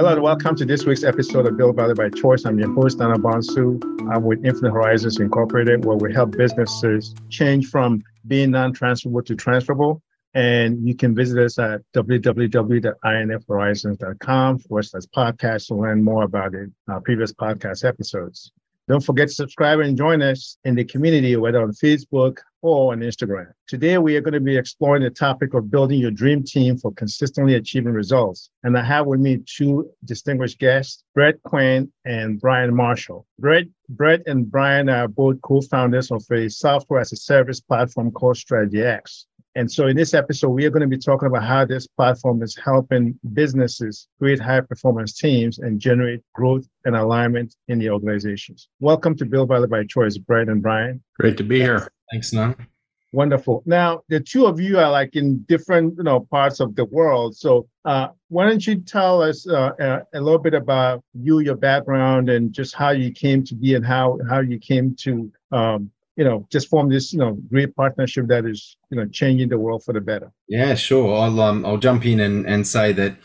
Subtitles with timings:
[0.00, 2.46] Hello and welcome to this week's episode of Build Value by Choice.
[2.46, 3.78] I'm your host, Nana Bonsu.
[4.10, 10.00] I'm with Infinite Horizons Incorporated, where we help businesses change from being non-transferable to transferable.
[10.32, 16.70] And you can visit us at www.infhorizons.com forward slash podcast to learn more about it,
[16.88, 18.52] our previous podcast episodes.
[18.90, 23.02] Don't forget to subscribe and join us in the community, whether on Facebook or on
[23.02, 23.52] Instagram.
[23.68, 26.92] Today, we are going to be exploring the topic of building your dream team for
[26.94, 28.50] consistently achieving results.
[28.64, 33.28] And I have with me two distinguished guests, Brett Quinn and Brian Marshall.
[33.38, 38.38] Brett, Brett and Brian are both co-founders of a software as a service platform called
[38.38, 39.26] Strategy X.
[39.56, 42.40] And so in this episode, we are going to be talking about how this platform
[42.40, 48.68] is helping businesses create high performance teams and generate growth and alignment in the organizations.
[48.78, 51.02] Welcome to Build Value by Choice, Brett and Brian.
[51.18, 51.90] Great to be here.
[52.12, 52.54] Thanks, Nan.
[53.10, 53.64] Wonderful.
[53.66, 57.36] Now, the two of you are like in different, you know, parts of the world.
[57.36, 61.56] So, uh, why don't you tell us uh, uh, a little bit about you, your
[61.56, 65.90] background, and just how you came to be, and how how you came to um,
[66.20, 69.58] you know, just form this, you know, great partnership that is, you know, changing the
[69.58, 70.30] world for the better.
[70.48, 71.16] Yeah, sure.
[71.18, 73.16] I'll um, I'll jump in and, and say that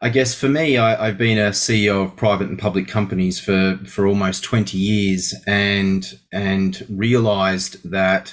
[0.00, 3.78] I guess for me, I, have been a CEO of private and public companies for
[3.84, 8.32] for almost twenty years, and and realised that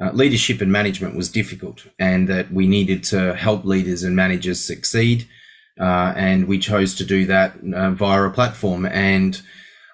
[0.00, 4.64] uh, leadership and management was difficult, and that we needed to help leaders and managers
[4.64, 5.26] succeed,
[5.80, 9.42] uh, and we chose to do that uh, via a platform and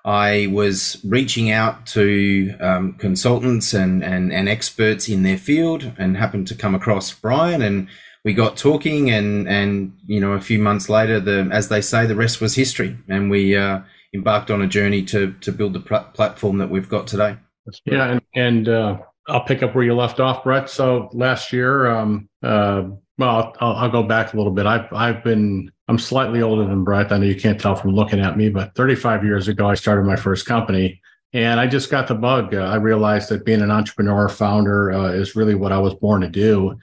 [0.04, 6.16] I was reaching out to um, consultants and, and, and experts in their field and
[6.16, 7.88] happened to come across Brian and
[8.22, 12.06] we got talking and, and, you know, a few months later, the, as they say,
[12.06, 12.96] the rest was history.
[13.08, 13.80] And we uh,
[14.14, 17.36] embarked on a journey to, to build the pl- platform that we've got today.
[17.84, 18.12] Yeah.
[18.12, 20.70] And, and uh, I'll pick up where you left off, Brett.
[20.70, 24.66] So last year, um, uh, well, I'll, I'll, go back a little bit.
[24.66, 27.12] I've I've been I'm slightly older than Brett.
[27.12, 30.04] I know you can't tell from looking at me, but 35 years ago, I started
[30.04, 31.00] my first company,
[31.32, 32.54] and I just got the bug.
[32.54, 36.22] Uh, I realized that being an entrepreneur, founder, uh, is really what I was born
[36.22, 36.78] to do.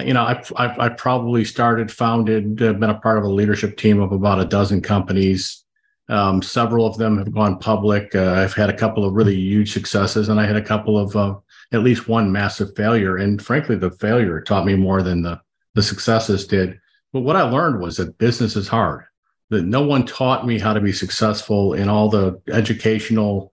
[0.00, 4.00] You know, I've, I've probably started, founded, uh, been a part of a leadership team
[4.00, 5.64] of about a dozen companies.
[6.08, 8.14] Um, several of them have gone public.
[8.14, 11.14] Uh, I've had a couple of really huge successes, and I had a couple of
[11.16, 11.34] uh,
[11.72, 13.16] at least one massive failure.
[13.16, 15.40] And frankly, the failure taught me more than the
[15.74, 16.78] the successes did.
[17.12, 19.04] But what I learned was that business is hard.
[19.50, 23.52] That no one taught me how to be successful in all the educational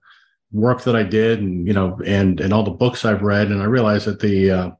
[0.52, 3.48] work that I did, and you know, and and all the books I've read.
[3.48, 4.70] And I realized that the uh,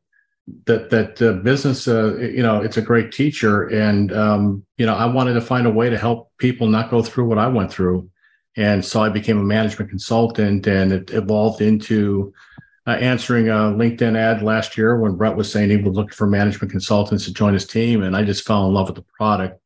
[0.66, 3.68] that that uh, business, uh, you know, it's a great teacher.
[3.68, 7.02] And um, you know, I wanted to find a way to help people not go
[7.02, 8.10] through what I went through.
[8.58, 12.32] And so I became a management consultant, and it evolved into
[12.86, 16.26] uh, answering a LinkedIn ad last year when Brett was saying he was looking for
[16.26, 19.60] management consultants to join his team, and I just fell in love with the product.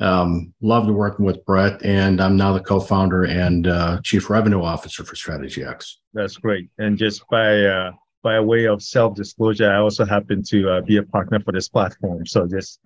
[0.00, 5.02] Um, loved working with Brett, and I'm now the co-founder and uh, chief revenue officer
[5.02, 5.98] for Strategy X.
[6.14, 6.68] That's great.
[6.78, 7.90] And just by uh,
[8.22, 12.26] by way of self-disclosure, I also happen to uh, be a partner for this platform.
[12.26, 12.78] So just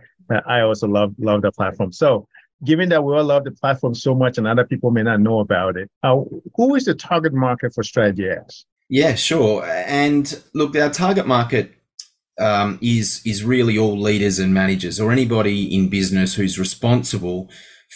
[0.46, 1.92] I also love love the platform.
[1.92, 2.26] So
[2.64, 5.40] given that we all love the platform so much and other people may not know
[5.40, 6.16] about it, uh,
[6.56, 8.64] who is the target market for Strategy X?
[8.92, 9.64] Yeah, sure.
[9.64, 11.72] And look, our target market
[12.38, 17.48] um, is is really all leaders and managers, or anybody in business who's responsible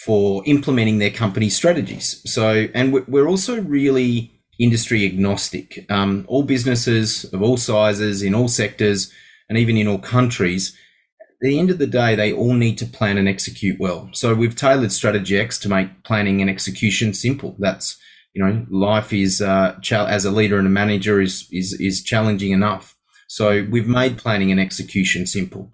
[0.05, 2.19] for implementing their company strategies.
[2.25, 5.85] So, and we're also really industry agnostic.
[5.91, 9.13] Um, all businesses of all sizes, in all sectors,
[9.49, 10.75] and even in all countries.
[11.21, 14.09] At the end of the day, they all need to plan and execute well.
[14.13, 17.55] So we've tailored Strategy X to make planning and execution simple.
[17.59, 17.99] That's
[18.37, 22.51] you know, life is uh, as a leader and a manager is is is challenging
[22.51, 22.95] enough.
[23.27, 25.71] So we've made planning and execution simple.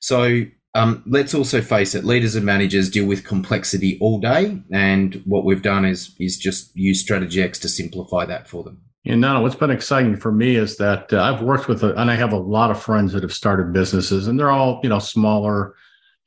[0.00, 5.22] So um, let's also face it: leaders and managers deal with complexity all day, and
[5.26, 8.80] what we've done is is just use Strategy X to simplify that for them.
[9.04, 12.10] And now, what's been exciting for me is that uh, I've worked with, a, and
[12.10, 14.98] I have a lot of friends that have started businesses, and they're all you know
[14.98, 15.74] smaller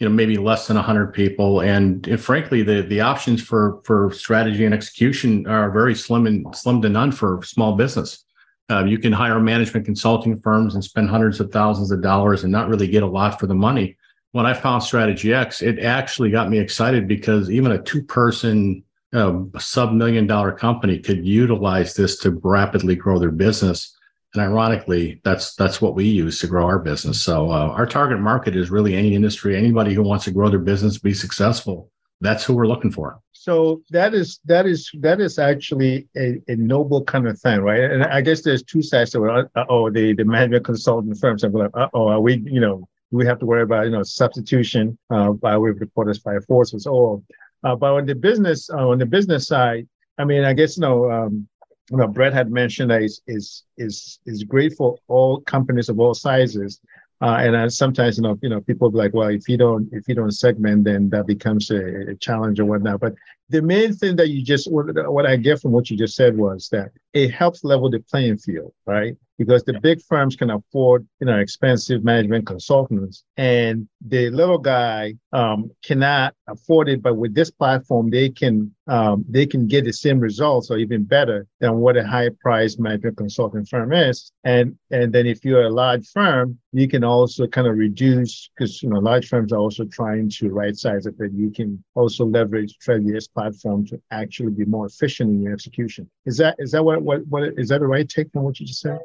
[0.02, 1.62] you know maybe less than 100 people.
[1.62, 6.54] And, and, frankly the the options for for strategy and execution are very slim and
[6.56, 8.26] slim to none for small business.
[8.70, 12.52] Uh, you can hire management consulting firms and spend hundreds of thousands of dollars and
[12.52, 13.96] not really get a lot for the money.
[14.32, 18.84] When i found strategy x it actually got me excited because even a two person
[19.14, 23.96] uh, sub million dollar company could utilize this to rapidly grow their business
[24.34, 27.24] and ironically, that's that's what we use to grow our business.
[27.24, 30.60] So uh, our target market is really any industry, anybody who wants to grow their
[30.60, 31.92] business, be successful.
[32.22, 33.20] That's who we're looking for.
[33.34, 37.82] So that is that is that is actually a, a noble kind of thing, right?
[37.82, 39.48] And I guess there's two sides to it.
[39.56, 42.88] Uh, oh, the the management consultant firms are like, uh oh, are we, you know,
[43.10, 46.86] we have to worry about you know substitution uh, by way of Porter's five forces.
[46.86, 47.22] Or
[47.64, 49.88] Uh, but on the business uh, on the business side,
[50.18, 51.48] I mean, I guess you know, um,
[51.92, 56.00] you know, Brett had mentioned that is is is is great for all companies of
[56.00, 56.80] all sizes.
[57.22, 59.88] Uh, and uh, sometimes, you know, you know, people be like, well, if you don't,
[59.92, 63.00] if you don't segment, then that becomes a, a challenge or whatnot.
[63.00, 63.14] But
[63.52, 66.38] the main thing that you just, what, what I get from what you just said
[66.38, 69.16] was that it helps level the playing field, right?
[69.42, 75.16] because the big firms can afford, you know, expensive management consultants, and the little guy
[75.34, 77.02] um, cannot afford it.
[77.02, 81.06] But with this platform, they can um, they can get the same results or even
[81.06, 84.32] better than what a high price management consulting firm is.
[84.44, 88.84] And and then if you're a large firm, you can also kind of reduce because
[88.84, 92.26] you know large firms are also trying to right size it, but you can also
[92.26, 96.10] leverage Strategy X's platform to actually be more efficient in your execution.
[96.26, 98.66] Is that is that what what what is that the right take from what you
[98.66, 99.00] just said?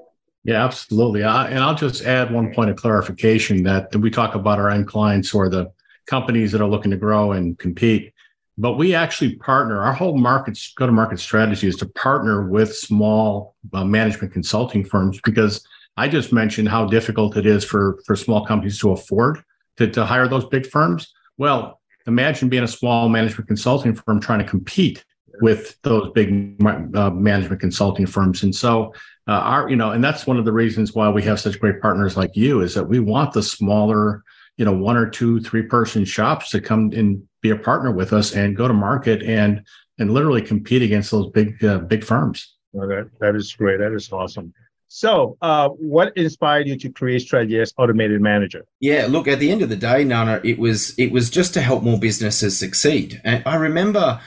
[0.45, 1.25] Yeah, absolutely.
[1.25, 4.87] I, and I'll just add one point of clarification that we talk about our end
[4.87, 5.73] clients or the
[6.07, 8.13] companies that are looking to grow and compete,
[8.57, 9.83] but we actually partner.
[9.83, 14.85] Our whole market go to market strategy is to partner with small uh, management consulting
[14.85, 15.67] firms because
[15.97, 19.43] I just mentioned how difficult it is for for small companies to afford
[19.79, 21.13] to, to hire those big firms.
[21.39, 25.05] Well, imagine being a small management consulting firm trying to compete
[25.41, 28.43] with those big uh, management consulting firms.
[28.43, 28.95] And so
[29.29, 31.81] uh, our, you know, and that's one of the reasons why we have such great
[31.81, 34.23] partners like you is that we want the smaller,
[34.57, 38.13] you know, one or two, three person shops to come and be a partner with
[38.13, 39.63] us and go to market and
[39.99, 42.55] and literally compete against those big uh, big firms.
[42.73, 43.79] That that is great.
[43.79, 44.53] That is awesome.
[44.89, 48.65] So, uh, what inspired you to create Strategy X Automated Manager?
[48.81, 51.61] Yeah, look, at the end of the day, Nana, it was it was just to
[51.61, 53.21] help more businesses succeed.
[53.25, 54.21] And I remember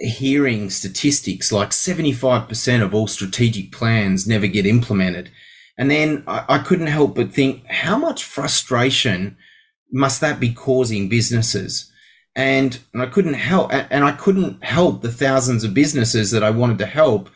[0.00, 5.30] hearing statistics like 75% of all strategic plans never get implemented.
[5.76, 9.36] And then I, I, couldn't help but think, how much frustration
[9.92, 11.90] must that be causing businesses?
[12.36, 16.50] And, and I couldn't help, and I couldn't help the thousands of businesses that I
[16.50, 17.28] wanted to help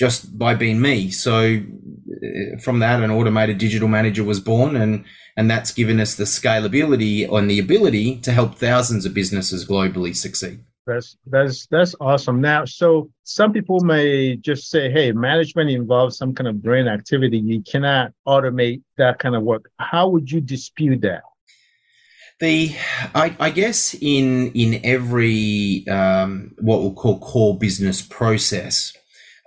[0.00, 1.10] just by being me.
[1.10, 5.04] So uh, from that, an automated digital manager was born and,
[5.36, 10.16] and that's given us the scalability and the ability to help thousands of businesses globally
[10.16, 10.64] succeed.
[10.86, 12.40] That's that's that's awesome.
[12.40, 17.38] Now, so some people may just say, "Hey, management involves some kind of brain activity.
[17.38, 21.22] You cannot automate that kind of work." How would you dispute that?
[22.40, 22.74] The,
[23.14, 28.96] I, I guess in in every um, what we'll call core business process,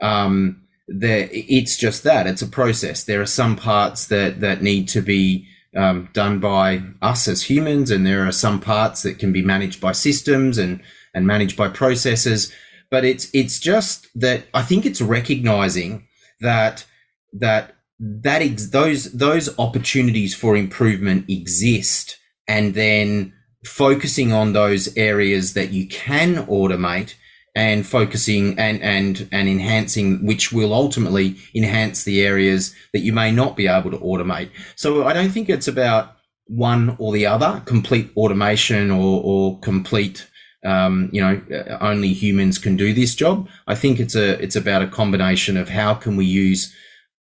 [0.04, 3.06] um, there it's just that it's a process.
[3.06, 7.90] There are some parts that that need to be um, done by us as humans,
[7.90, 10.82] and there are some parts that can be managed by systems and
[11.16, 12.54] and managed by processes.
[12.92, 16.08] But it's it's just that I think it's recognizing
[16.42, 16.86] that
[17.32, 23.34] that that ex- those those opportunities for improvement exist, and then
[23.66, 27.16] focusing on those areas that you can automate
[27.56, 33.32] and focusing and and and enhancing which will ultimately enhance the areas that you may
[33.32, 36.18] not be able to automate so i don't think it's about
[36.48, 40.28] one or the other complete automation or, or complete
[40.66, 41.42] um, you know,
[41.82, 43.50] only humans can do this job.
[43.68, 46.74] I think it's a it's about a combination of how can we use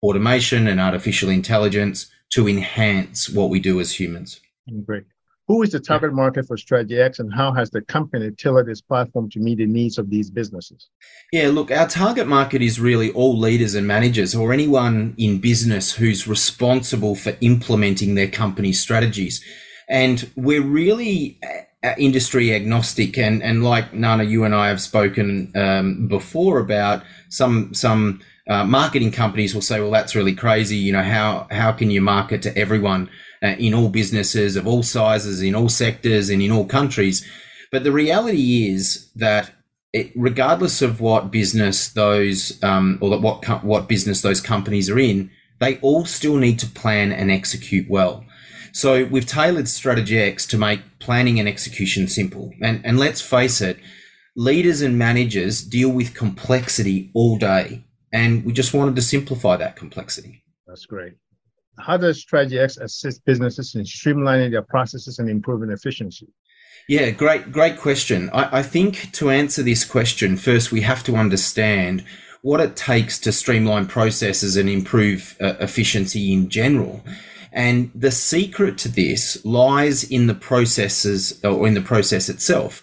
[0.04, 4.39] automation and artificial intelligence to enhance what we do as humans.
[4.86, 5.06] Great.
[5.47, 8.81] Who is the target market for Strategy X and how has the company tailored its
[8.81, 10.89] platform to meet the needs of these businesses?
[11.33, 15.93] Yeah, look, our target market is really all leaders and managers or anyone in business
[15.93, 19.43] who's responsible for implementing their company's strategies.
[19.89, 21.38] And we're really
[21.83, 27.03] uh, industry agnostic and and like Nana, you and I have spoken um, before about
[27.29, 30.77] some some uh, marketing companies will say, well, that's really crazy.
[30.77, 33.10] You know, how how can you market to everyone
[33.43, 37.27] uh, in all businesses of all sizes, in all sectors, and in all countries?
[37.71, 39.51] But the reality is that
[39.93, 45.31] it, regardless of what business those um, or what what business those companies are in,
[45.60, 48.25] they all still need to plan and execute well.
[48.74, 52.53] So we've tailored Strategy X to make planning and execution simple.
[52.62, 53.77] And, and let's face it,
[54.36, 57.86] leaders and managers deal with complexity all day.
[58.13, 60.43] And we just wanted to simplify that complexity.
[60.67, 61.13] That's great.
[61.85, 66.27] How does Strategy X assist businesses in streamlining their processes and improving efficiency?
[66.88, 68.29] Yeah, great, great question.
[68.33, 72.03] I, I think to answer this question, first we have to understand
[72.41, 77.03] what it takes to streamline processes and improve uh, efficiency in general.
[77.51, 82.81] And the secret to this lies in the processes or in the process itself.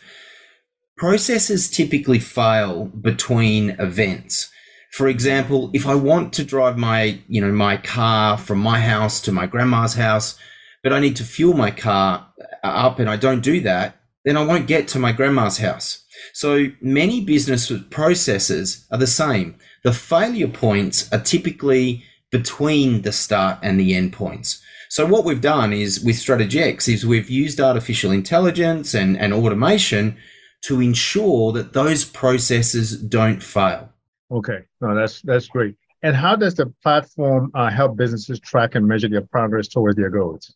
[0.96, 4.50] Processes typically fail between events.
[4.92, 9.20] For example, if I want to drive my, you know, my car from my house
[9.22, 10.38] to my grandma's house,
[10.82, 12.26] but I need to fuel my car
[12.64, 16.04] uh, up and I don't do that, then I won't get to my grandma's house.
[16.32, 19.56] So many business processes are the same.
[19.84, 24.62] The failure points are typically between the start and the end points.
[24.90, 29.32] So what we've done is with Strategy X is we've used artificial intelligence and, and
[29.32, 30.16] automation
[30.62, 33.92] to ensure that those processes don't fail.
[34.30, 35.74] Okay, no, that's that's great.
[36.02, 40.10] And how does the platform uh, help businesses track and measure their progress towards their
[40.10, 40.54] goals?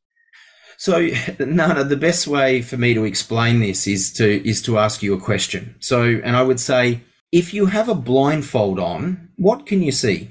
[0.76, 5.02] So, Nana, the best way for me to explain this is to is to ask
[5.02, 5.76] you a question.
[5.80, 10.30] So, and I would say, if you have a blindfold on, what can you see?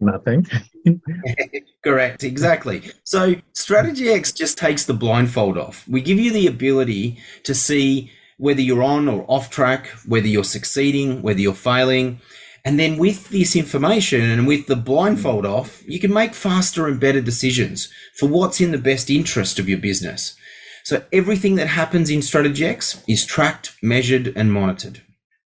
[0.00, 0.46] Nothing.
[1.84, 2.82] Correct, exactly.
[3.04, 5.86] So, Strategy X just takes the blindfold off.
[5.88, 10.42] We give you the ability to see whether you're on or off track, whether you're
[10.42, 12.20] succeeding, whether you're failing.
[12.64, 17.00] And then with this information and with the blindfold off, you can make faster and
[17.00, 20.36] better decisions for what's in the best interest of your business.
[20.84, 25.02] So everything that happens in Strategy X is tracked, measured, and monitored.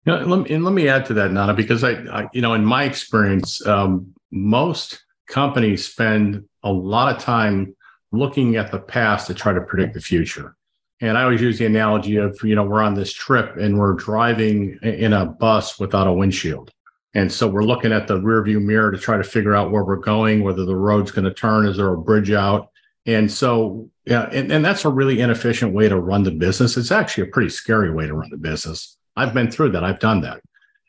[0.06, 2.54] You let me, and let me add to that, Nana, because I, I you know,
[2.54, 7.76] in my experience, um, most companies spend a lot of time
[8.12, 10.56] looking at the past to try to predict the future.
[11.02, 13.94] And I always use the analogy of, you know, we're on this trip and we're
[13.94, 16.72] driving in a bus without a windshield.
[17.14, 19.84] And so we're looking at the rear view mirror to try to figure out where
[19.84, 22.70] we're going, whether the road's going to turn, is there a bridge out?
[23.06, 26.78] And so, yeah, and, and that's a really inefficient way to run the business.
[26.78, 28.98] It's actually a pretty scary way to run the business.
[29.16, 29.84] I've been through that.
[29.84, 30.42] I've done that.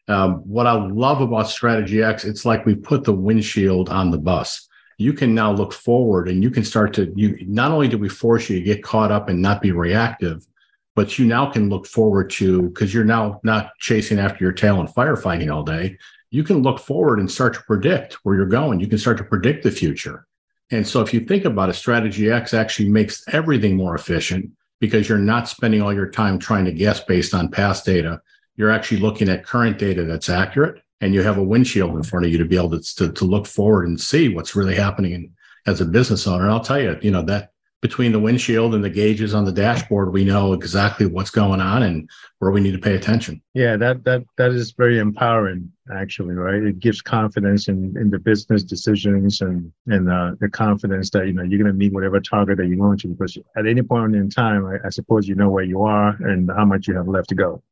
[0.09, 4.19] Um, what I love about Strategy X, it's like we put the windshield on the
[4.19, 4.69] bus.
[4.99, 8.09] You can now look forward and you can start to, you not only do we
[8.09, 10.47] force you to get caught up and not be reactive,
[10.95, 14.79] but you now can look forward to because you're now not chasing after your tail
[14.81, 15.97] and firefighting all day.
[16.33, 18.81] You can look forward and start to predict where you're going.
[18.81, 20.27] You can start to predict the future.
[20.71, 25.11] And so if you think about it, strategy X actually makes everything more efficient because
[25.11, 28.23] you're not spending all your time trying to guess based on past data.
[28.57, 32.25] You're actually looking at current data that's accurate and you have a windshield in front
[32.25, 35.13] of you to be able to, to, to look forward and see what's really happening
[35.13, 35.35] in,
[35.67, 36.45] as a business owner.
[36.45, 37.52] And I'll tell you, you know, that
[37.83, 41.83] between the windshield and the gauges on the dashboard, we know exactly what's going on
[41.83, 42.09] and
[42.39, 43.43] where we need to pay attention.
[43.55, 46.63] Yeah, that that that is very empowering, actually, right?
[46.63, 51.33] It gives confidence in, in the business decisions and and uh, the confidence that you
[51.33, 54.15] know you're going to meet whatever target that you want to, because at any point
[54.15, 57.09] in time, I, I, suppose you know where you are and how much you have
[57.09, 57.63] left to go.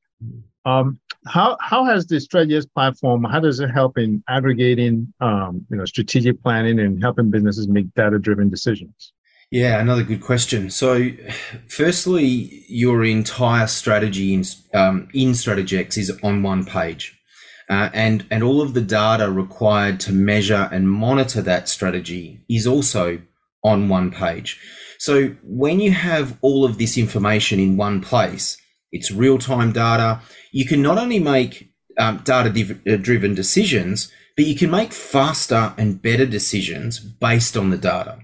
[0.64, 0.99] Um,
[1.29, 3.23] how how has the Strategy platform?
[3.23, 7.95] How does it help in aggregating, um, you know, strategic planning and helping businesses make
[7.95, 9.12] data driven decisions?
[9.50, 10.71] Yeah, another good question.
[10.71, 11.11] So,
[11.66, 17.19] firstly, your entire strategy in um, in StrategyX is on one page,
[17.69, 22.64] uh, and and all of the data required to measure and monitor that strategy is
[22.64, 23.23] also
[23.64, 24.61] on one page.
[24.99, 28.57] So, when you have all of this information in one place,
[28.92, 30.21] it's real time data.
[30.52, 34.92] You can not only make um, data div- uh, driven decisions, but you can make
[34.92, 38.21] faster and better decisions based on the data.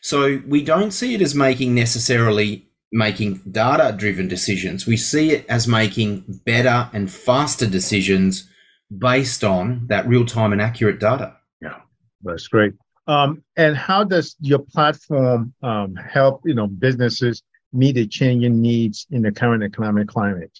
[0.00, 4.86] So we don't see it as making necessarily making data driven decisions.
[4.86, 8.48] We see it as making better and faster decisions
[8.96, 11.36] based on that real time and accurate data.
[11.60, 11.80] Yeah,
[12.22, 12.74] that's great.
[13.08, 17.42] Um, and how does your platform um, help you know businesses
[17.72, 20.58] meet the changing needs in the current economic climate?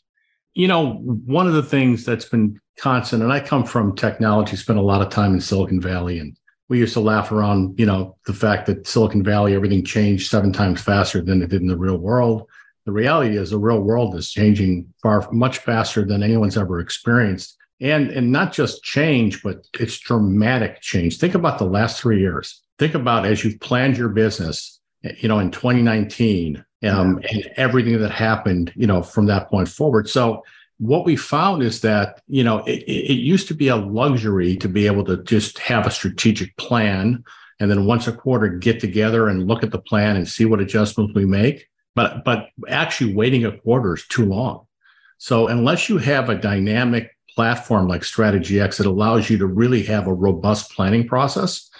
[0.54, 4.78] You know, one of the things that's been constant, and I come from technology, spent
[4.78, 6.37] a lot of time in Silicon Valley, and
[6.68, 10.52] we used to laugh around, you know, the fact that Silicon Valley, everything changed seven
[10.52, 12.49] times faster than it did in the real world.
[12.85, 17.56] The reality is the real world is changing far much faster than anyone's ever experienced.
[17.80, 21.18] And, and not just change, but it's dramatic change.
[21.18, 22.62] Think about the last three years.
[22.78, 28.11] Think about as you've planned your business, you know, in 2019, um, and everything that
[28.11, 30.08] happened, you know, from that point forward.
[30.08, 30.42] So
[30.78, 34.68] what we found is that you know it, it, used to be a luxury to
[34.68, 37.25] be able to just have a strategic plan
[37.61, 40.61] and then once a quarter get together and look at the plan and see what
[40.61, 41.66] adjustments we make.
[41.95, 44.66] But but actually waiting a quarter is too long.
[45.18, 49.83] So unless you have a dynamic platform like strategy x that allows you to really
[49.85, 51.71] have a robust planning process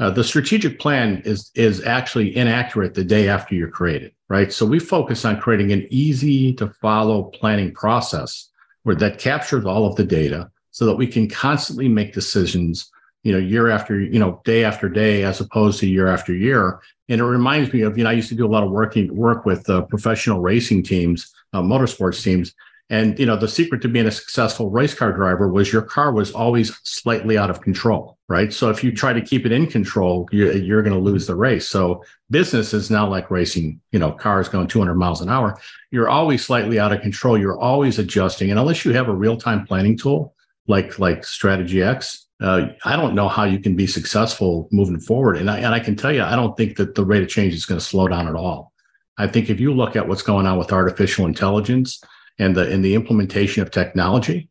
[0.00, 4.52] uh, the strategic plan is is actually inaccurate the day after you're created right?
[4.52, 8.50] So we focus on creating an easy to follow planning process
[8.82, 12.90] where that captures all of the data so that we can constantly make decisions
[13.22, 16.80] you know year after you know day after day as opposed to year after year.
[17.08, 19.14] And it reminds me of you know i used to do a lot of working
[19.14, 22.54] work with uh, professional racing teams uh, motorsports teams
[22.94, 26.12] And you know, the secret to being a successful race car driver was your car
[26.12, 28.52] was always slightly out of control, right?
[28.52, 31.34] So if you try to keep it in control, you're, you're going to lose the
[31.34, 31.68] race.
[31.68, 35.58] So business is not like racing, you know, cars going 200 miles an hour.
[35.90, 37.36] You're always slightly out of control.
[37.36, 40.32] You're always adjusting, and unless you have a real time planning tool
[40.68, 45.36] like like Strategy X, uh, I don't know how you can be successful moving forward.
[45.38, 47.54] And I, and I can tell you, I don't think that the rate of change
[47.54, 48.72] is going to slow down at all.
[49.18, 52.00] I think if you look at what's going on with artificial intelligence
[52.38, 54.48] and the and the implementation of technology,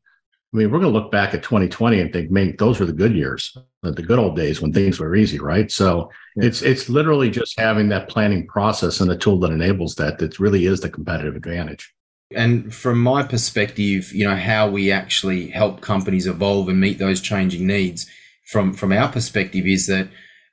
[0.54, 2.94] I mean, we're going to look back at 2020 and think, man, those were the
[2.94, 5.72] good years, the good old days when things were easy, right?
[5.72, 6.46] So yeah.
[6.46, 10.40] it's it's literally just having that planning process and the tool that enables that that
[10.40, 11.94] really is the competitive advantage.
[12.36, 17.20] And from my perspective, you know, how we actually help companies evolve and meet those
[17.20, 18.08] changing needs
[18.46, 20.10] from from our perspective is that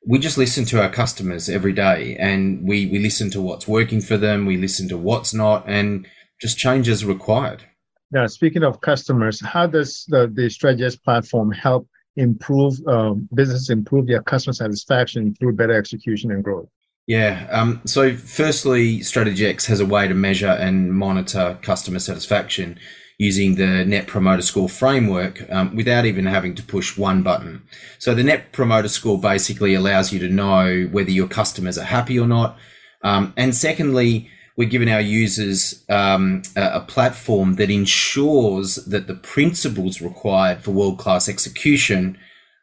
[0.06, 4.00] we just listen to our customers every day and we, we listen to what's working
[4.00, 6.06] for them, we listen to what's not, and
[6.40, 7.64] just change as required.
[8.12, 14.06] Yeah, speaking of customers, how does the, the StrategyX platform help improve um, business improve
[14.06, 16.68] their customer satisfaction through better execution and growth?
[17.06, 17.46] Yeah.
[17.50, 22.78] Um, so, firstly, StrategyX has a way to measure and monitor customer satisfaction
[23.20, 27.62] using the Net Promoter Score framework um, without even having to push one button.
[27.98, 32.18] So the Net Promoter Score basically allows you to know whether your customers are happy
[32.18, 32.56] or not.
[33.04, 34.30] Um, and secondly,
[34.60, 40.70] we're giving our users um, a, a, platform that ensures that the principles required for
[40.70, 42.18] world class execution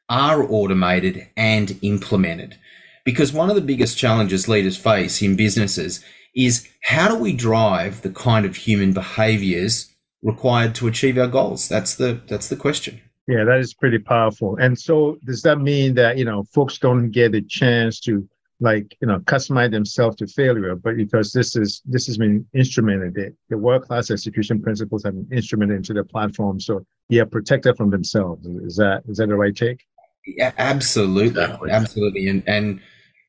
[0.08, 2.56] are automated and implemented.
[3.04, 8.04] Because one of the biggest challenges leaders face in businesses is how do we drive
[8.04, 11.68] the kind of human behaviors required to achieve our goals?
[11.68, 13.02] That's the that's the question.
[13.28, 14.56] Yeah, that is pretty powerful.
[14.58, 18.96] And so does that mean that, you know, folks don't get a chance to like,
[19.02, 23.34] you know, customize themselves to failure, but because this is this has been instrumented, the,
[23.50, 26.60] the world-class execution principles have been instrumented into the platform.
[26.60, 28.46] So they are protected from themselves.
[28.48, 29.84] Is that is that the right take?
[30.26, 31.44] Yeah, absolutely.
[31.70, 32.28] Absolutely.
[32.28, 32.82] And and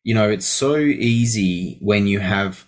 [0.02, 2.64] you know, it's so easy when you have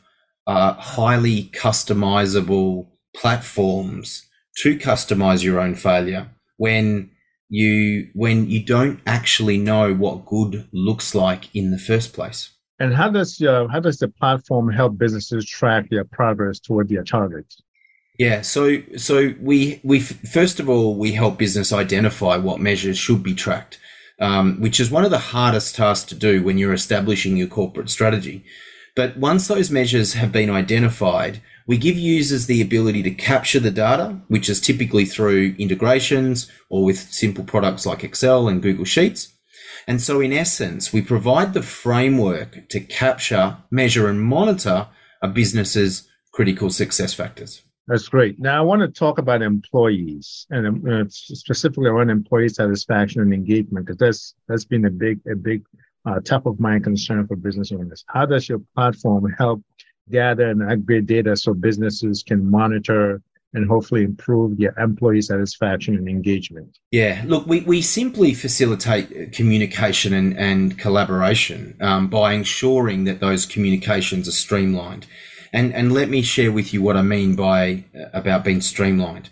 [0.47, 7.11] uh, highly customizable platforms to customize your own failure when
[7.51, 12.51] you when you don't actually know what good looks like in the first place.
[12.79, 17.05] And how does uh, how does the platform help businesses track their progress toward their
[17.05, 17.61] targets?
[18.19, 23.23] Yeah, so so we we first of all we help business identify what measures should
[23.23, 23.79] be tracked,
[24.21, 27.91] um, which is one of the hardest tasks to do when you're establishing your corporate
[27.91, 28.45] strategy.
[29.01, 33.71] But once those measures have been identified, we give users the ability to capture the
[33.71, 39.33] data, which is typically through integrations or with simple products like Excel and Google Sheets.
[39.87, 44.89] And so, in essence, we provide the framework to capture, measure, and monitor
[45.23, 47.63] a business's critical success factors.
[47.87, 48.39] That's great.
[48.39, 53.87] Now, I want to talk about employees and uh, specifically around employee satisfaction and engagement,
[53.87, 55.63] because that's that's been a big a big
[56.07, 58.05] uh, top of mind concern for business owners.
[58.09, 59.63] How does your platform help
[60.11, 66.09] gather and aggregate data so businesses can monitor and hopefully improve their employee satisfaction and
[66.09, 66.79] engagement?
[66.91, 73.47] Yeah, look, we, we simply facilitate communication and, and collaboration um, by ensuring that those
[73.47, 75.07] communications are streamlined.
[75.53, 79.31] And, and let me share with you what I mean by uh, about being streamlined.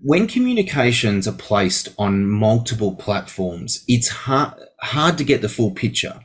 [0.00, 4.54] When communications are placed on multiple platforms, it's hard,
[4.84, 6.20] hard to get the full picture.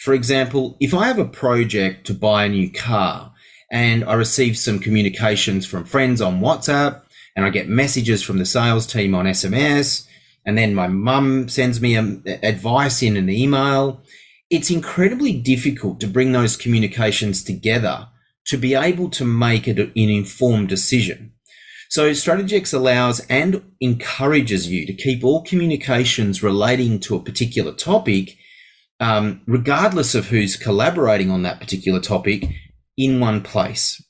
[0.00, 3.32] For example, if I have a project to buy a new car
[3.70, 7.02] and I receive some communications from friends on WhatsApp
[7.36, 10.06] and I get messages from the sales team on SMS,
[10.46, 14.02] and then my mum sends me um, advice in an email,
[14.50, 18.08] it's incredibly difficult to bring those communications together
[18.46, 21.32] to be able to make an informed decision.
[21.90, 28.36] So StrategyX allows and encourages you to keep all communications relating to a particular topic
[29.00, 32.48] um, regardless of who's collaborating on that particular topic,
[32.96, 34.02] in one place.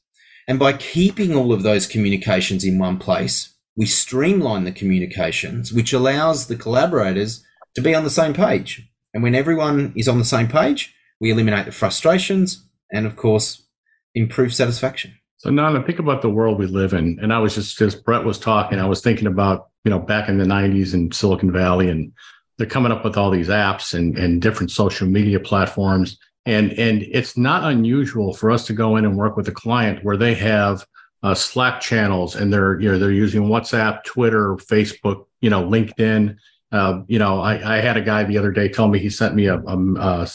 [0.47, 5.93] And by keeping all of those communications in one place, we streamline the communications, which
[5.93, 7.43] allows the collaborators
[7.75, 8.87] to be on the same page.
[9.15, 13.67] And when everyone is on the same page, we eliminate the frustrations and, of course,
[14.15, 15.15] improve satisfaction.
[15.45, 17.19] So, Nana, think about the world we live in.
[17.21, 20.31] And I was just, as Brett was talking, I was thinking about, you know, back
[20.31, 22.15] in the 90s in Silicon Valley and
[22.57, 26.17] they're coming up with all these apps and, and different social media platforms.
[26.47, 30.03] And, and it's not unusual for us to go in and work with a client
[30.03, 30.87] where they have
[31.23, 36.39] uh, Slack channels and they're, you know, they're using WhatsApp, Twitter, Facebook, you know, LinkedIn.
[36.73, 39.35] Uh, you know, I, I had a guy the other day tell me he sent
[39.35, 40.27] me a, a,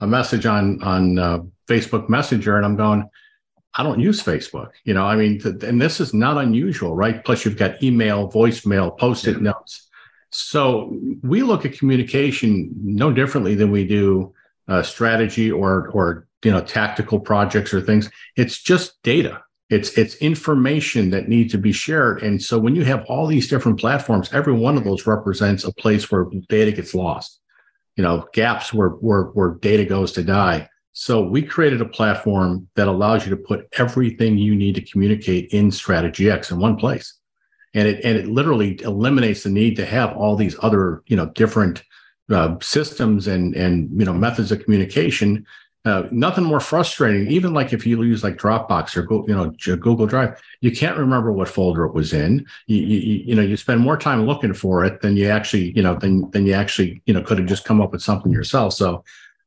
[0.00, 3.08] a message on, on uh, Facebook Messenger and I'm going,
[3.74, 4.70] I don't use Facebook.
[4.84, 7.24] You know, I mean, and this is not unusual, right?
[7.24, 9.52] Plus, you've got email, voicemail, post-it yeah.
[9.52, 9.88] notes.
[10.30, 14.34] So we look at communication no differently than we do
[14.68, 18.10] uh, strategy or or you know tactical projects or things.
[18.36, 19.42] It's just data.
[19.70, 22.22] It's it's information that needs to be shared.
[22.22, 25.72] And so when you have all these different platforms, every one of those represents a
[25.72, 27.40] place where data gets lost.
[27.96, 30.68] You know, gaps where where where data goes to die.
[31.00, 35.52] So we created a platform that allows you to put everything you need to communicate
[35.52, 37.14] in Strategy X in one place.
[37.72, 41.26] And it and it literally eliminates the need to have all these other, you know,
[41.26, 41.84] different
[42.32, 45.46] uh, systems and and you know methods of communication.
[45.84, 47.30] Uh, nothing more frustrating.
[47.30, 51.30] Even like if you use like Dropbox or you know Google Drive, you can't remember
[51.30, 52.44] what folder it was in.
[52.66, 55.82] You, you, you know you spend more time looking for it than you actually you
[55.82, 58.74] know than than you actually you know could have just come up with something yourself.
[58.74, 59.04] So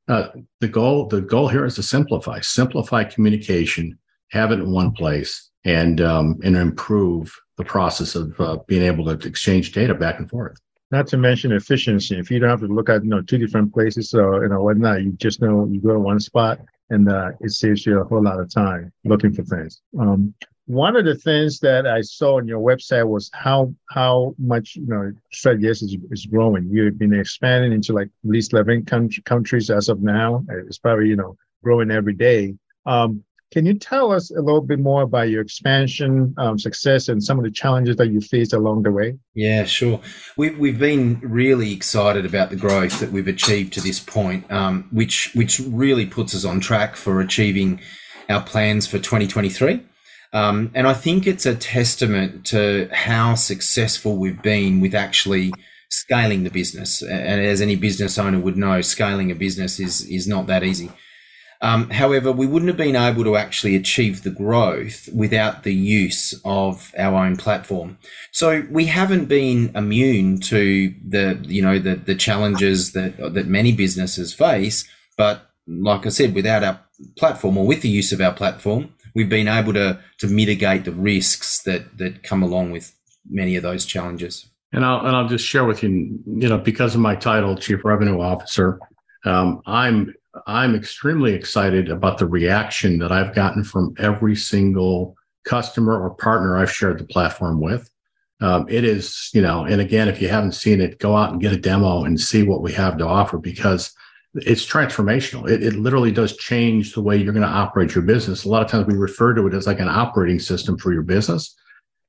[0.08, 0.28] uh,
[0.60, 3.98] the goal the goal here is to simplify simplify communication
[4.32, 9.06] have it in one place and um, and improve the process of uh, being able
[9.06, 10.58] to exchange data back and forth.
[10.90, 12.18] Not to mention efficiency.
[12.18, 14.62] If you don't have to look at you know two different places or you know
[14.62, 16.60] whatnot you just know you go to one spot
[16.90, 19.82] and uh, it saves you a whole lot of time looking for things.
[20.00, 20.34] Um,
[20.72, 24.88] one of the things that I saw on your website was how how much you
[24.88, 26.70] know StrategyX is, is growing.
[26.72, 30.46] You've been expanding into like at least eleven countries as of now.
[30.50, 32.56] It's probably you know growing every day.
[32.86, 37.22] Um, can you tell us a little bit more about your expansion um, success and
[37.22, 39.18] some of the challenges that you faced along the way?
[39.34, 40.00] Yeah, sure.
[40.38, 44.88] We've, we've been really excited about the growth that we've achieved to this point, um,
[44.92, 47.82] which which really puts us on track for achieving
[48.30, 49.84] our plans for 2023.
[50.34, 55.54] Um, and I think it's a testament to how successful we've been with actually
[55.90, 57.02] scaling the business.
[57.02, 60.90] And as any business owner would know, scaling a business is, is not that easy.
[61.64, 66.34] Um, however, we wouldn't have been able to actually achieve the growth without the use
[66.44, 68.00] of our own platform.
[68.32, 73.74] So we haven't been immune to the, you know, the, the challenges that, that many
[73.74, 74.90] businesses face.
[75.18, 76.80] But like I said, without our
[77.16, 80.92] platform or with the use of our platform, we've been able to to mitigate the
[80.92, 82.94] risks that that come along with
[83.30, 84.48] many of those challenges.
[84.74, 87.84] And I'll and I'll just share with you, you know, because of my title, Chief
[87.84, 88.80] Revenue Officer,
[89.26, 90.14] um, I'm
[90.48, 96.58] I'm extremely excited about the reaction that I've gotten from every single customer or partner
[96.58, 97.90] I've shared the platform with.
[98.40, 101.42] Um, it is, you know, and again, if you haven't seen it, go out and
[101.42, 103.94] get a demo and see what we have to offer because
[104.36, 105.50] it's transformational.
[105.50, 108.46] It, it literally does change the way you're going to operate your business.
[108.46, 111.04] A lot of times we refer to it as like an operating system for your
[111.04, 111.56] business.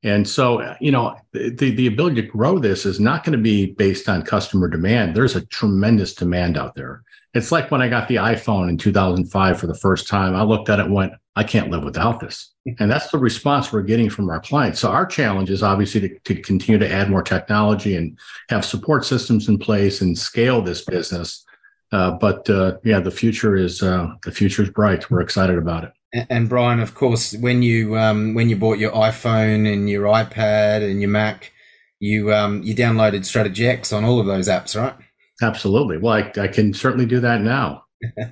[0.04, 3.66] And so, you know, the, the ability to grow this is not going to be
[3.72, 5.14] based on customer demand.
[5.14, 7.02] There's a tremendous demand out there.
[7.34, 10.68] It's like when I got the iPhone in 2005 for the first time, I looked
[10.68, 12.52] at it and went, I can't live without this.
[12.78, 14.80] And that's the response we're getting from our clients.
[14.80, 18.18] So our challenge is obviously to, to continue to add more technology and
[18.50, 21.44] have support systems in place and scale this business
[21.92, 25.10] uh, but uh, yeah, the future is uh, the future is bright.
[25.10, 25.92] We're excited about it.
[26.12, 30.04] And, and Brian, of course, when you um, when you bought your iPhone and your
[30.04, 31.52] iPad and your Mac,
[32.00, 34.94] you um, you downloaded Strategy X on all of those apps, right?
[35.42, 35.98] Absolutely.
[35.98, 37.84] Well, I, I can certainly do that now.
[38.16, 38.30] yeah.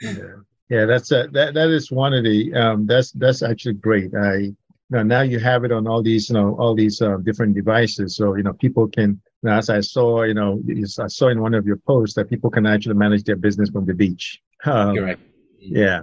[0.70, 4.12] yeah, that's a, that that is one of the um, that's that's actually great.
[4.14, 4.54] I
[4.88, 8.14] now now you have it on all these you know all these uh, different devices,
[8.14, 10.62] so you know people can as I saw, you know,
[10.98, 13.86] I saw in one of your posts that people can actually manage their business from
[13.86, 14.40] the beach.
[14.64, 15.18] Um, You're right.
[15.58, 16.02] Yeah.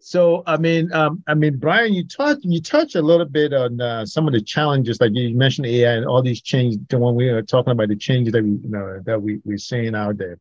[0.00, 3.80] So I mean, um, I mean, Brian, you touched you touched a little bit on
[3.80, 6.78] uh, some of the challenges, like you mentioned AI and all these changes.
[6.88, 9.58] The one we are talking about the changes that we you know that we we're
[9.58, 10.38] seeing out there,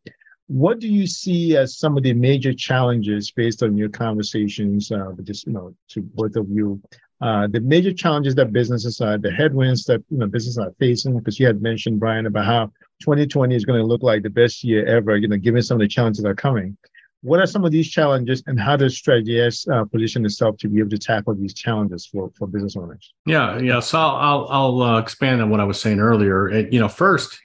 [0.48, 5.12] what do you see as some of the major challenges based on your conversations uh,
[5.16, 6.80] with just you know to both of you
[7.22, 11.18] uh, the major challenges that businesses are, the headwinds that you know businesses are facing,
[11.18, 12.66] because you had mentioned Brian about how
[13.02, 15.82] 2020 is going to look like the best year ever, you know, given some of
[15.82, 16.78] the challenges that are coming.
[17.22, 20.80] What are some of these challenges, and how does StrategyX uh, position itself to be
[20.80, 23.14] able to tackle these challenges for, for business owners?
[23.26, 23.80] Yeah, yeah.
[23.80, 26.50] So I'll I'll, I'll uh, expand on what I was saying earlier.
[26.50, 27.40] It, you know, first,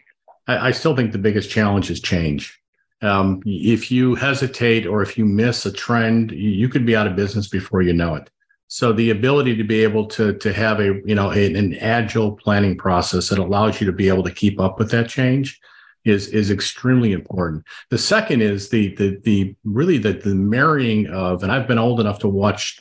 [0.46, 2.60] I, I still think the biggest challenge is change.
[3.02, 7.16] Um, if you hesitate or if you miss a trend, you could be out of
[7.16, 8.28] business before you know it.
[8.72, 12.36] So the ability to be able to to have a you know a, an agile
[12.36, 15.60] planning process that allows you to be able to keep up with that change
[16.04, 17.64] is is extremely important.
[17.88, 21.98] The second is the the the really the the marrying of and I've been old
[21.98, 22.80] enough to watch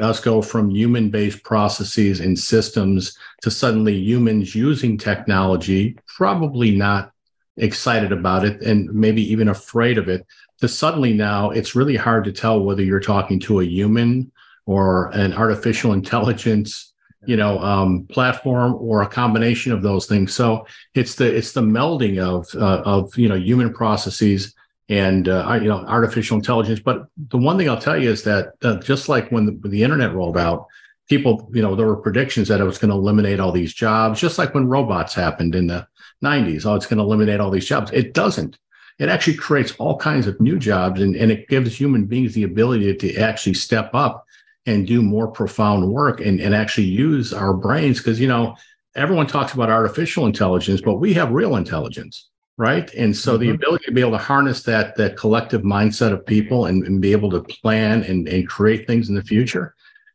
[0.00, 7.12] us go from human based processes and systems to suddenly humans using technology, probably not
[7.58, 10.26] excited about it and maybe even afraid of it,
[10.60, 14.32] to suddenly now it's really hard to tell whether you're talking to a human
[14.68, 16.92] or an artificial intelligence
[17.26, 20.34] you know um, platform or a combination of those things.
[20.34, 24.54] So it's the it's the melding of uh, of you know human processes
[24.88, 26.80] and uh, you know artificial intelligence.
[26.80, 29.72] But the one thing i'll tell you is that uh, just like when the, when
[29.72, 30.66] the internet rolled out
[31.08, 34.20] people you know there were predictions that it was going to eliminate all these jobs
[34.20, 35.86] just like when robots happened in the
[36.22, 37.90] 90s oh it's going to eliminate all these jobs.
[37.92, 38.58] It doesn't.
[38.98, 42.42] It actually creates all kinds of new jobs and, and it gives human beings the
[42.42, 44.26] ability to actually step up
[44.68, 48.54] and do more profound work and, and actually use our brains because you know
[48.94, 53.44] everyone talks about artificial intelligence but we have real intelligence right and so mm-hmm.
[53.44, 57.00] the ability to be able to harness that that collective mindset of people and, and
[57.00, 59.74] be able to plan and, and create things in the future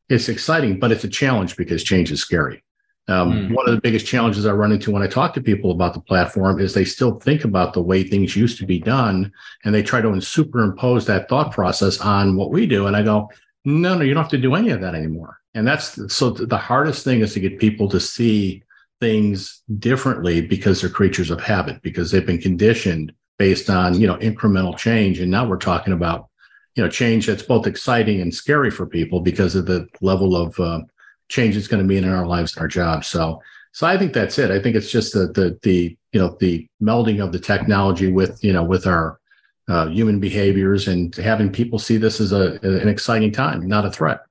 [0.09, 2.63] it's exciting but it's a challenge because change is scary
[3.09, 3.53] um, mm.
[3.53, 5.99] One of the biggest challenges I run into when I talk to people about the
[5.99, 9.29] platform is they still think about the way things used to be done,
[9.65, 12.87] and they try to superimpose that thought process on what we do.
[12.87, 13.29] And I go,
[13.65, 15.39] no, no, you don't have to do any of that anymore.
[15.53, 18.63] And that's so the hardest thing is to get people to see
[18.99, 24.17] things differently because they're creatures of habit, because they've been conditioned based on, you know,
[24.17, 25.19] incremental change.
[25.19, 26.29] And now we're talking about,
[26.75, 30.59] you know, change that's both exciting and scary for people because of the level of
[30.59, 30.81] uh,
[31.29, 33.07] change that's going to be in our lives and our jobs.
[33.07, 34.51] So, so I think that's it.
[34.51, 38.43] I think it's just the, the, the, you know, the melding of the technology with,
[38.43, 39.19] you know, with our,
[39.67, 43.91] uh, human behaviors and having people see this as a, an exciting time, not a
[43.91, 44.21] threat.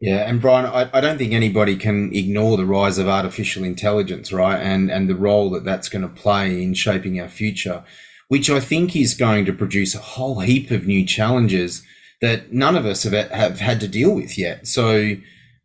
[0.00, 4.32] Yeah, and Brian, I, I, don't think anybody can ignore the rise of artificial intelligence,
[4.32, 4.58] right?
[4.58, 7.82] And and the role that that's going to play in shaping our future,
[8.28, 11.82] which I think is going to produce a whole heap of new challenges
[12.20, 14.68] that none of us have have had to deal with yet.
[14.68, 15.16] So,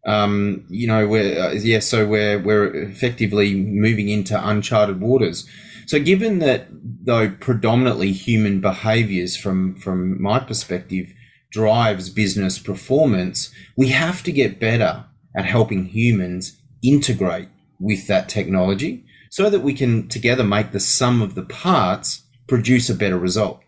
[0.08, 5.48] um, you know, we're uh, yeah, so we're we're effectively moving into uncharted waters.
[5.86, 11.14] So, given that though predominantly human behaviors, from from my perspective,
[11.52, 19.06] drives business performance, we have to get better at helping humans integrate with that technology,
[19.30, 23.62] so that we can together make the sum of the parts produce a better result.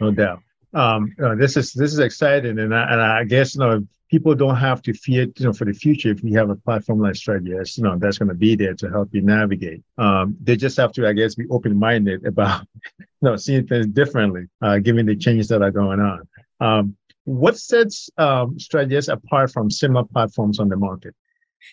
[0.00, 0.40] No doubt.
[0.74, 4.34] Um, uh, this is this is exciting, and I, and I guess you know people
[4.34, 7.14] don't have to fear, you know, for the future if you have a platform like
[7.14, 9.82] StrategyX, you know, that's going to be there to help you navigate.
[9.98, 12.64] Um, they just have to, I guess, be open-minded about,
[12.98, 16.28] you know, seeing things differently, uh, given the changes that are going on.
[16.60, 21.14] Um, what sets um, StrategyX apart from similar platforms on the market?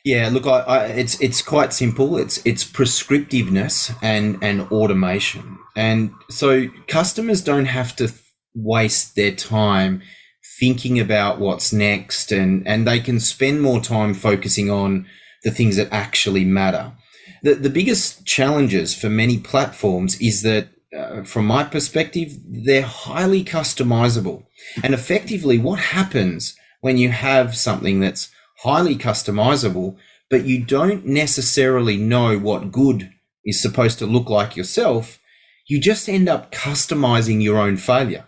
[0.04, 2.18] Yeah, look, I, I, it's it's quite simple.
[2.18, 8.08] It's it's prescriptiveness and and automation, and so customers don't have to
[8.54, 10.02] waste their time
[10.60, 15.06] thinking about what's next and, and they can spend more time focusing on
[15.44, 16.92] the things that actually matter.
[17.44, 23.44] The, the biggest challenges for many platforms is that, uh, from my perspective, they're highly
[23.44, 24.46] customizable.
[24.84, 28.30] And effectively, what happens when you have something that's
[28.64, 29.96] highly customizable,
[30.30, 33.12] but you don't necessarily know what good
[33.44, 35.18] is supposed to look like yourself,
[35.68, 38.28] you just end up customizing your own failure.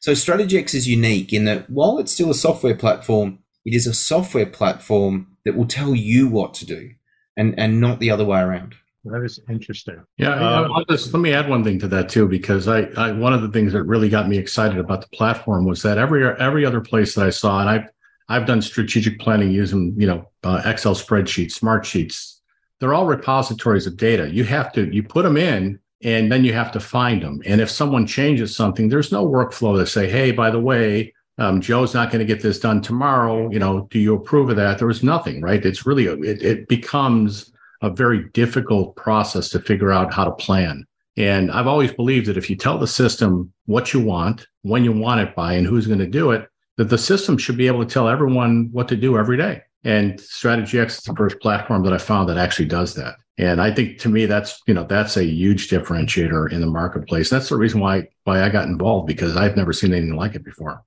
[0.00, 3.94] So StrategyX is unique in that while it's still a software platform, it is a
[3.94, 6.90] software platform that will tell you what to do
[7.36, 8.74] and, and not the other way around.
[9.04, 10.02] That is interesting.
[10.18, 13.32] Yeah, um, just, let me add one thing to that too, because I, I, one
[13.32, 16.66] of the things that really got me excited about the platform was that every every
[16.66, 17.88] other place that I saw, and I've
[18.28, 22.42] I've done strategic planning using you know uh, Excel spreadsheets, smart sheets.
[22.80, 24.28] They're all repositories of data.
[24.30, 27.42] You have to you put them in, and then you have to find them.
[27.44, 31.60] And if someone changes something, there's no workflow to say, hey, by the way, um,
[31.60, 33.50] Joe's not going to get this done tomorrow.
[33.50, 34.78] You know, do you approve of that?
[34.78, 35.64] There was nothing, right?
[35.64, 40.84] It's really, it, it becomes a very difficult process to figure out how to plan.
[41.16, 44.92] And I've always believed that if you tell the system what you want, when you
[44.92, 47.84] want it by, and who's going to do it, that the system should be able
[47.84, 49.62] to tell everyone what to do every day.
[49.84, 53.16] And StrategyX is the first platform that I found that actually does that.
[53.38, 57.30] And I think to me, that's, you know, that's a huge differentiator in the marketplace.
[57.30, 60.44] That's the reason why, why I got involved because I've never seen anything like it
[60.44, 60.82] before.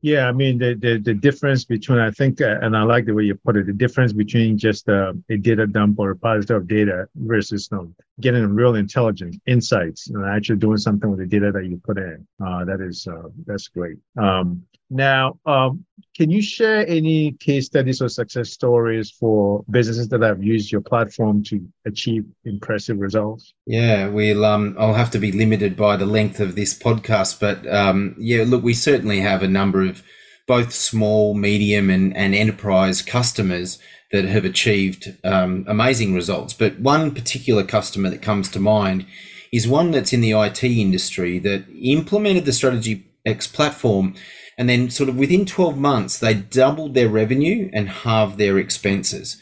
[0.00, 3.12] Yeah, I mean the, the, the difference between I think, uh, and I like the
[3.12, 6.66] way you put it, the difference between just uh, a data dump or a of
[6.66, 11.52] data versus you know, getting real intelligence, insights, and actually doing something with the data
[11.52, 12.26] that you put in.
[12.42, 13.98] Uh, that is uh, that's great.
[14.16, 15.84] Um, now, um,
[16.16, 20.80] can you share any case studies or success stories for businesses that have used your
[20.80, 23.54] platform to achieve impressive results?
[23.66, 24.44] Yeah, we'll.
[24.44, 28.44] Um, I'll have to be limited by the length of this podcast, but um, yeah,
[28.46, 30.02] look, we certainly have a number of
[30.46, 33.78] both small, medium, and, and enterprise customers
[34.10, 36.52] that have achieved um, amazing results.
[36.52, 39.06] But one particular customer that comes to mind
[39.52, 44.14] is one that's in the IT industry that implemented the Strategy X platform
[44.60, 49.40] And then, sort of within 12 months, they doubled their revenue and halved their expenses.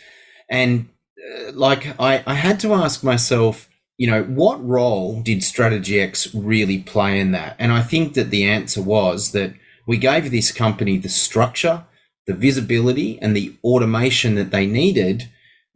[0.48, 6.00] And uh, like, I, I had to ask myself, you know, what role did Strategy
[6.00, 7.56] X really play in that?
[7.58, 9.54] And I think that the answer was that
[9.88, 11.84] we gave this company the structure,
[12.28, 15.28] the visibility, and the automation that they needed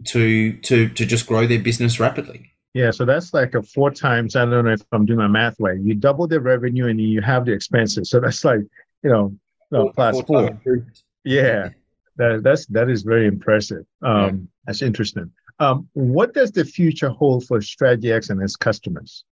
[0.05, 2.53] to to to just grow their business rapidly.
[2.75, 4.37] Yeah, so that's like a four times.
[4.37, 5.81] I don't know if I'm doing my math right.
[5.81, 8.09] You double the revenue and you have the expenses.
[8.09, 8.61] So that's like
[9.03, 9.35] you know,
[9.71, 10.61] no, class four.
[11.25, 11.71] Yeah,
[12.17, 13.85] that that's that is very impressive.
[14.03, 14.31] Um, yeah.
[14.67, 15.31] That's interesting.
[15.59, 19.25] Um, what does the future hold for Strategy X and its customers?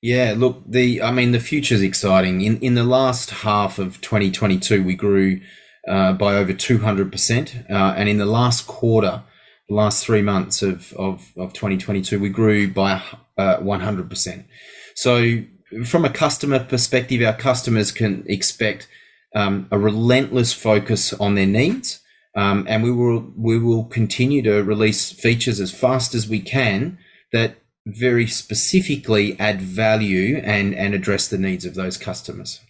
[0.00, 2.40] Yeah, look, the I mean the future is exciting.
[2.42, 5.40] In in the last half of 2022, we grew
[5.88, 9.22] uh, by over 200 percent, uh, and in the last quarter,
[9.68, 13.02] the last three months of of, of 2022, we grew by
[13.36, 14.46] uh, 100 percent.
[14.94, 15.42] So,
[15.84, 18.88] from a customer perspective, our customers can expect
[19.34, 22.00] um, a relentless focus on their needs,
[22.36, 26.98] um, and we will we will continue to release features as fast as we can
[27.32, 32.60] that very specifically add value and and address the needs of those customers.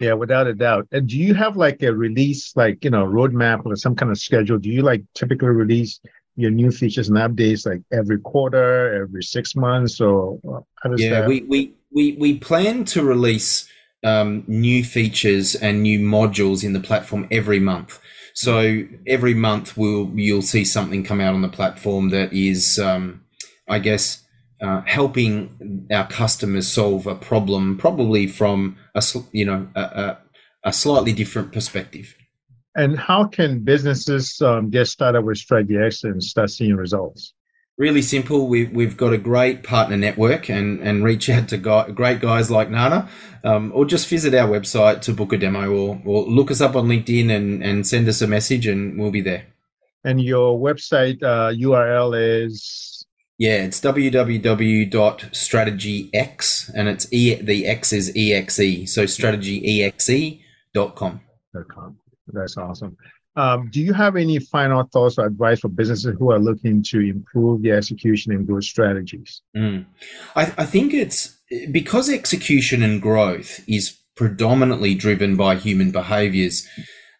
[0.00, 0.86] Yeah, without a doubt.
[0.92, 4.18] And do you have like a release, like you know, roadmap or some kind of
[4.18, 4.58] schedule?
[4.58, 6.00] Do you like typically release
[6.36, 10.38] your new features and updates like every quarter, every six months, or
[10.82, 11.28] how does yeah, that?
[11.28, 13.68] we we we we plan to release
[14.04, 18.00] um, new features and new modules in the platform every month.
[18.34, 23.24] So every month, we'll you'll see something come out on the platform that is, um,
[23.68, 24.22] I guess,
[24.60, 30.18] uh, helping our customers solve a problem, probably from a you know a, a,
[30.64, 32.14] a slightly different perspective.
[32.76, 37.34] And how can businesses um, get started with Strategy X and start seeing results?
[37.78, 38.48] Really simple.
[38.48, 42.50] We've, we've got a great partner network and, and reach out to guy, great guys
[42.50, 43.08] like Nana,
[43.44, 46.74] um, or just visit our website to book a demo or, or look us up
[46.74, 49.46] on LinkedIn and, and send us a message and we'll be there.
[50.02, 53.06] And your website uh, URL is
[53.38, 58.92] yeah, it's www.strategyx and it's e the X is EXE.
[58.92, 61.20] So strategyexe.com.
[61.68, 61.96] .com.
[62.26, 62.96] That's awesome.
[63.38, 66.98] Um, do you have any final thoughts or advice for businesses who are looking to
[66.98, 69.42] improve their execution and growth strategies?
[69.56, 69.86] Mm.
[70.34, 71.38] I, I think it's
[71.70, 76.66] because execution and growth is predominantly driven by human behaviors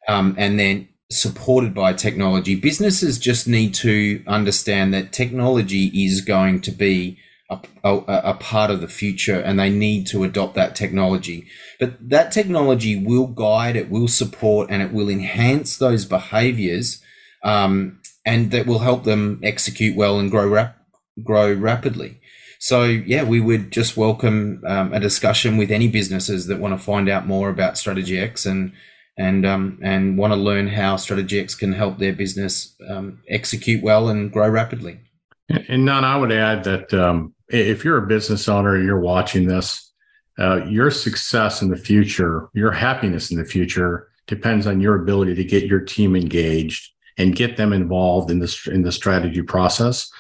[0.09, 2.57] um, and then supported by technology.
[2.57, 7.17] Businesses just need to understand that technology is going to be
[7.51, 11.47] a, a, a, part of the future and they need to adopt that technology.
[11.81, 17.03] But that technology will guide, it will support, and it will enhance those behaviors
[17.43, 20.77] um, and that will help them execute well and grow, rap-
[21.25, 22.21] grow rapidly.
[22.61, 26.85] So, yeah, we would just welcome um, a discussion with any businesses that want to
[26.85, 28.73] find out more about Strategy X and
[29.17, 33.83] and um, and want to learn how Strategy X can help their business um, execute
[33.83, 35.01] well and grow rapidly.
[35.49, 39.47] And Nana, I would add that um, if you're a business owner, and you're watching
[39.47, 39.93] this,
[40.39, 45.35] uh, your success in the future, your happiness in the future depends on your ability
[45.35, 50.11] to get your team engaged and get them involved in this in the strategy process.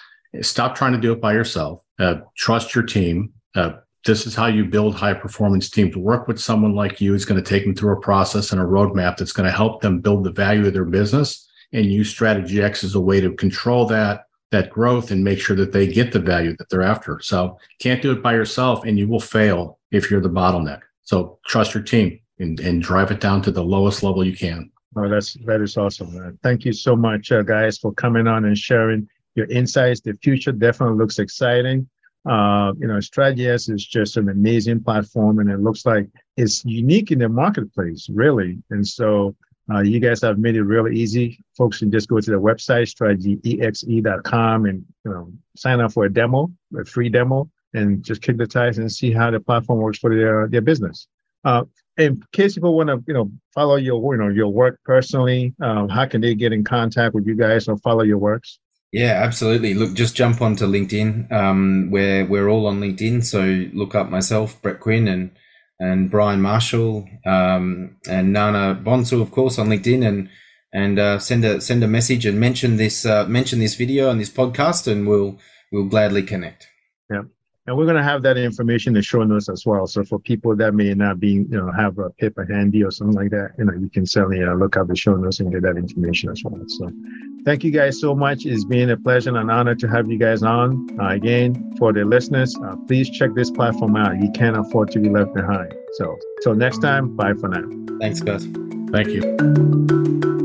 [0.41, 1.83] Stop trying to do it by yourself.
[1.99, 3.33] Uh, trust your team.
[3.55, 3.73] Uh,
[4.05, 5.97] this is how you build high performance teams.
[5.97, 8.65] Work with someone like you is going to take them through a process and a
[8.65, 12.63] roadmap that's going to help them build the value of their business and use strategy
[12.63, 16.13] X as a way to control that that growth and make sure that they get
[16.13, 17.21] the value that they're after.
[17.21, 20.81] So can't do it by yourself and you will fail if you're the bottleneck.
[21.03, 24.71] So trust your team and, and drive it down to the lowest level you can.
[24.97, 26.39] Oh, that's that is awesome.
[26.43, 30.01] Thank you so much, uh, guys, for coming on and sharing your insights.
[30.01, 31.89] The future definitely looks exciting.
[32.29, 37.11] Uh, you know, StrategyX is just an amazing platform, and it looks like it's unique
[37.11, 38.59] in the marketplace, really.
[38.71, 39.37] And so,
[39.71, 41.39] uh, you guys have made it really easy.
[41.57, 46.13] Folks can just go to the website strategyexe.com and you know sign up for a
[46.13, 49.99] demo, a free demo, and just kick the tires and see how the platform works
[49.99, 51.07] for their their business.
[51.45, 51.65] Uh,
[51.97, 55.89] in case people want to, you know, follow your, you know, your work personally, um,
[55.89, 58.59] how can they get in contact with you guys or follow your works?
[58.93, 59.75] Yeah, absolutely.
[59.75, 61.31] Look, just jump onto LinkedIn.
[61.31, 63.43] Um, we're we're all on LinkedIn, so
[63.77, 65.31] look up myself, Brett Quinn, and
[65.81, 70.29] and Brian Marshall, um, and Nana Bonsu, of course, on LinkedIn, and
[70.73, 74.21] and uh, send a send a message and mention this uh, mention this video and
[74.21, 75.39] this podcast, and we'll
[75.73, 76.69] we'll gladly connect.
[77.11, 77.23] Yeah.
[77.69, 79.87] And we're going to have that information in the show notes as well.
[79.87, 83.15] So for people that may not be, you know, have a paper handy or something
[83.15, 85.61] like that, you know, you can certainly uh, look up the show notes and get
[85.65, 86.59] that information as well.
[86.67, 86.91] So
[87.45, 88.47] thank you guys so much.
[88.47, 90.99] It's been a pleasure and an honor to have you guys on.
[90.99, 94.19] Uh, again, for the listeners, uh, please check this platform out.
[94.19, 95.75] You can't afford to be left behind.
[95.99, 97.69] So till next time, bye for now.
[98.01, 98.49] Thanks, guys.
[98.93, 100.38] Thank you.